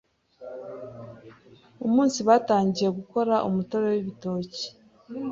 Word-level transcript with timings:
umunsi 1.85 2.19
batangiye 2.27 2.89
gukora 2.99 3.33
umutobe 3.47 3.87
w’ibitoki, 3.93 4.65